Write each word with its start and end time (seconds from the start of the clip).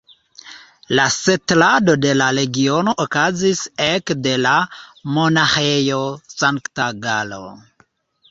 La 0.99 1.03
setlado 1.15 1.93
de 2.05 2.13
la 2.21 2.29
regiono 2.37 2.95
okazis 3.03 3.61
ek 3.87 4.15
de 4.29 4.33
la 4.47 4.55
Monaĥejo 5.19 6.01
Sankt-Galo. 6.39 7.43